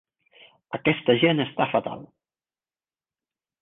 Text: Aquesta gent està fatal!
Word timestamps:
Aquesta 0.77 1.17
gent 1.25 1.43
està 1.47 1.71
fatal! 1.77 2.05